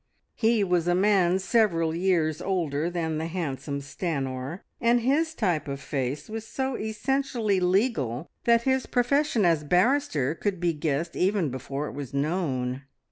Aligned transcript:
He 0.33 0.63
was 0.63 0.87
a 0.87 0.95
man 0.95 1.37
several 1.37 1.93
years 1.93 2.41
older 2.41 2.89
than 2.89 3.19
the 3.19 3.27
handsome 3.27 3.81
Stanor, 3.81 4.61
and 4.81 5.01
his 5.01 5.35
type 5.35 5.67
of 5.67 5.79
face 5.79 6.27
was 6.27 6.47
so 6.47 6.75
essentially 6.75 7.59
legal 7.59 8.27
that 8.45 8.63
his 8.63 8.87
profession 8.87 9.45
as 9.45 9.63
barrister 9.63 10.33
could 10.33 10.59
be 10.59 10.73
guessed 10.73 11.15
even 11.15 11.51
before 11.51 11.85
it 11.87 11.93
was 11.93 12.15
known. 12.15 12.81